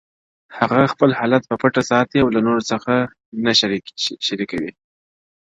هغه 0.57 0.81
خپل 0.93 1.09
حالت 1.19 1.43
په 1.49 1.55
پټه 1.61 1.81
ساتي 1.91 2.17
او 2.23 2.27
له 2.35 2.39
نورو 2.45 2.61
سره 2.69 2.77
څه 2.85 2.95
نه 3.45 3.51
شريکوي, 4.27 4.71